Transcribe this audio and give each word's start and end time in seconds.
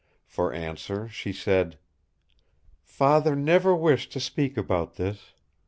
For 0.25 0.51
answer 0.51 1.07
she 1.09 1.31
said: 1.31 1.77
"Father 2.81 3.35
never 3.35 3.75
wished 3.75 4.11
to 4.13 4.19
speak 4.19 4.57
about 4.57 4.95
this. 4.95 5.33